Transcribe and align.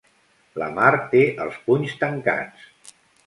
La 0.61 0.69
Mar 0.77 0.87
té 1.11 1.21
els 1.45 1.59
punys 1.67 1.93
tancats. 2.01 2.97